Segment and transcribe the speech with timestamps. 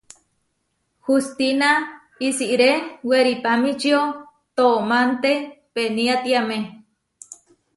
[1.05, 1.69] Hustína
[2.27, 2.71] isiré
[3.09, 4.01] weripamičío
[4.55, 5.31] toománte
[5.73, 6.57] peniátiame.